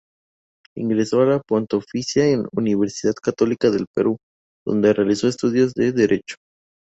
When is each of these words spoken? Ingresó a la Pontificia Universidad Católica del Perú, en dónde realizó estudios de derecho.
Ingresó 0.75 1.21
a 1.21 1.25
la 1.27 1.39
Pontificia 1.43 2.23
Universidad 2.53 3.13
Católica 3.13 3.69
del 3.69 3.85
Perú, 3.93 4.17
en 4.17 4.73
dónde 4.73 4.93
realizó 4.93 5.27
estudios 5.27 5.75
de 5.75 5.91
derecho. 5.91 6.37